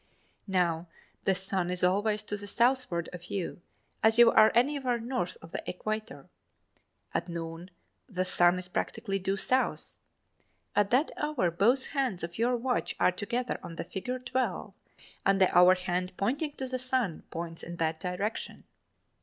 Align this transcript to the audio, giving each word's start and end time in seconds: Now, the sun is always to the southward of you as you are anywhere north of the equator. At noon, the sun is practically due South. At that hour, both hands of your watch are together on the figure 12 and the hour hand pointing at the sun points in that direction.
Now, 0.47 0.87
the 1.25 1.35
sun 1.35 1.69
is 1.69 1.83
always 1.83 2.23
to 2.23 2.35
the 2.35 2.47
southward 2.47 3.07
of 3.13 3.25
you 3.25 3.61
as 4.01 4.17
you 4.17 4.31
are 4.31 4.51
anywhere 4.55 4.99
north 4.99 5.37
of 5.43 5.51
the 5.51 5.61
equator. 5.69 6.27
At 7.13 7.29
noon, 7.29 7.69
the 8.09 8.25
sun 8.25 8.57
is 8.57 8.67
practically 8.67 9.19
due 9.19 9.37
South. 9.37 9.99
At 10.75 10.89
that 10.89 11.11
hour, 11.17 11.51
both 11.51 11.85
hands 11.89 12.23
of 12.23 12.39
your 12.39 12.57
watch 12.57 12.95
are 12.99 13.11
together 13.11 13.59
on 13.61 13.75
the 13.75 13.83
figure 13.83 14.17
12 14.17 14.73
and 15.23 15.39
the 15.39 15.55
hour 15.55 15.75
hand 15.75 16.13
pointing 16.17 16.53
at 16.53 16.57
the 16.71 16.79
sun 16.79 17.21
points 17.29 17.61
in 17.61 17.75
that 17.75 17.99
direction. 17.99 18.63